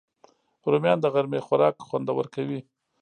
[0.71, 2.59] رومیان د غرمې خوراک خوندور کوي